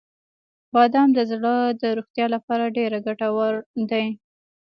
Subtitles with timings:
[0.73, 3.53] •بادام د زړه د روغتیا لپاره ډیره ګټور
[3.91, 4.05] دی.